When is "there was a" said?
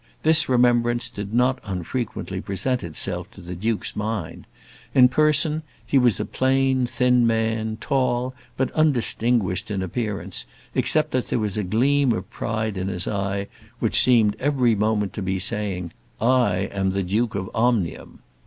11.27-11.61